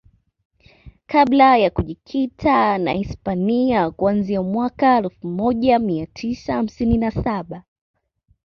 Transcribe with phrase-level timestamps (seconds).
[1.07, 7.63] kabla ya kujikita na Hispania kuanzia mwaka elfu moja mia tisa hamsini na saba